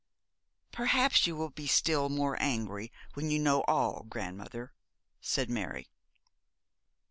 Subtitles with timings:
[0.71, 4.73] 'Perhaps you will be still more angry when you know all, grandmother,'
[5.21, 5.91] said Mary.